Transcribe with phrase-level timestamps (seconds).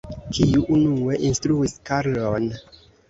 [0.37, 2.49] Kiu unue instruis Karlon?